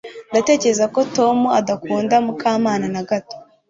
Ndatekereza 0.31 0.85
ko 0.93 0.99
Tom 1.15 1.37
adakunda 1.59 2.15
Mukamana 2.25 2.85
na 2.93 3.01
gato 3.09 3.35